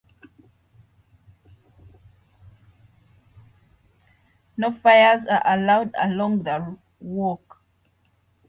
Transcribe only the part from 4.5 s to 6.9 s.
No fires are allowed along the